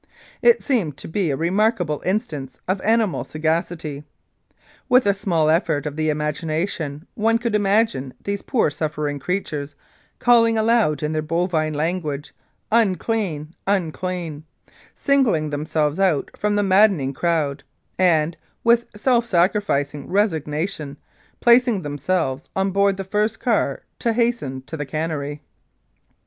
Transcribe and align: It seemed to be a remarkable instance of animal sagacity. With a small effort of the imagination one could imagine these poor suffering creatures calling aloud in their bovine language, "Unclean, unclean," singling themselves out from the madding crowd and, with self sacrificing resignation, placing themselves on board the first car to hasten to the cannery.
It 0.41 0.63
seemed 0.63 0.97
to 0.97 1.07
be 1.07 1.29
a 1.29 1.37
remarkable 1.37 2.01
instance 2.03 2.57
of 2.67 2.81
animal 2.81 3.23
sagacity. 3.23 4.03
With 4.89 5.05
a 5.05 5.13
small 5.13 5.47
effort 5.47 5.85
of 5.85 5.95
the 5.95 6.09
imagination 6.09 7.05
one 7.13 7.37
could 7.37 7.53
imagine 7.53 8.15
these 8.23 8.41
poor 8.41 8.71
suffering 8.71 9.19
creatures 9.19 9.75
calling 10.17 10.57
aloud 10.57 11.03
in 11.03 11.11
their 11.11 11.21
bovine 11.21 11.75
language, 11.75 12.33
"Unclean, 12.71 13.53
unclean," 13.67 14.43
singling 14.95 15.51
themselves 15.51 15.99
out 15.99 16.31
from 16.35 16.55
the 16.55 16.63
madding 16.63 17.13
crowd 17.13 17.63
and, 17.99 18.35
with 18.63 18.87
self 18.95 19.23
sacrificing 19.23 20.07
resignation, 20.09 20.97
placing 21.41 21.83
themselves 21.83 22.49
on 22.55 22.71
board 22.71 22.97
the 22.97 23.03
first 23.03 23.39
car 23.39 23.83
to 23.99 24.13
hasten 24.13 24.63
to 24.63 24.75
the 24.75 24.85
cannery. 24.87 25.43